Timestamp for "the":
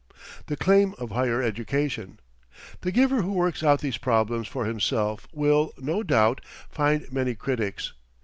0.47-0.57, 2.81-2.91